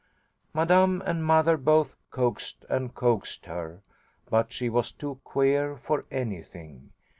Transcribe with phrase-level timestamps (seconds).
[0.51, 3.83] Madame and mother both coaxed and coaxed her,
[4.31, 6.91] but she was too queer for anything.